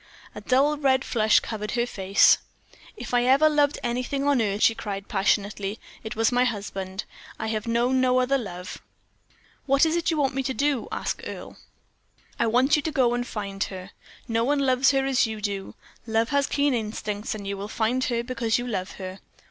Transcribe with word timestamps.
A 0.33 0.41
dull 0.41 0.77
red 0.79 1.05
flush 1.05 1.39
covered 1.41 1.73
her 1.73 1.85
face. 1.85 2.39
"If 2.97 3.13
ever 3.13 3.45
I 3.45 3.47
loved 3.47 3.77
anything 3.83 4.23
on 4.27 4.41
earth," 4.41 4.63
she 4.63 4.73
cried, 4.73 5.07
passionately, 5.07 5.79
"it 6.03 6.15
was 6.15 6.31
my 6.31 6.43
husband 6.43 7.03
I 7.37 7.45
have 7.49 7.67
known 7.67 8.01
no 8.01 8.19
other 8.19 8.39
love." 8.39 8.81
"What 9.67 9.85
is 9.85 9.93
that 9.93 10.09
you 10.09 10.17
want 10.17 10.33
me 10.33 10.41
to 10.41 10.55
do?" 10.55 10.87
asked 10.91 11.21
Earle. 11.23 11.55
"I 12.39 12.47
want 12.47 12.75
you 12.75 12.81
to 12.81 12.91
go 12.91 13.13
and 13.13 13.27
find 13.27 13.63
her. 13.65 13.91
No 14.27 14.43
one 14.43 14.57
loves 14.61 14.89
her 14.89 15.05
as 15.05 15.27
you 15.27 15.39
do. 15.39 15.75
Love 16.07 16.29
has 16.29 16.47
keen 16.47 16.73
instincts; 16.73 17.35
you 17.39 17.55
will 17.55 17.67
find 17.67 18.03
her 18.05 18.23
because 18.23 18.57
you 18.57 18.65
love 18.65 18.93
her. 18.93 19.19